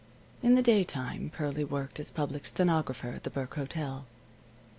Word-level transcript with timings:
In 0.41 0.55
the 0.55 0.63
daytime 0.63 1.29
Pearlie 1.31 1.63
worked 1.63 1.99
as 1.99 2.09
public 2.09 2.47
stenographer 2.47 3.09
at 3.09 3.21
the 3.21 3.29
Burke 3.29 3.53
Hotel. 3.53 4.07